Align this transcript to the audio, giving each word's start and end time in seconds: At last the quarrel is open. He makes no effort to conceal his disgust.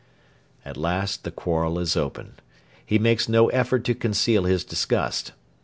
At 0.65 0.77
last 0.77 1.23
the 1.23 1.29
quarrel 1.29 1.77
is 1.77 1.95
open. 1.95 2.39
He 2.83 2.97
makes 2.97 3.29
no 3.29 3.49
effort 3.49 3.83
to 3.83 3.93
conceal 3.93 4.45
his 4.45 4.63
disgust. 4.63 5.33